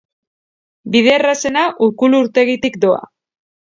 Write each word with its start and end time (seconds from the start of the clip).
Bide 0.95 1.13
errazena, 1.19 1.69
Urkulu 1.91 2.25
urtegitik 2.25 2.85
doa. 2.89 3.09